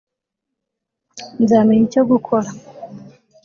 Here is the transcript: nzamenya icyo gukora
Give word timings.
nzamenya 1.41 1.83
icyo 1.87 2.01
gukora 2.11 2.49